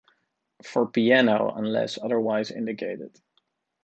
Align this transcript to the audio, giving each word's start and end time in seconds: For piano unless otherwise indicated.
For 0.63 0.87
piano 0.87 1.53
unless 1.55 1.99
otherwise 2.01 2.49
indicated. 2.49 3.21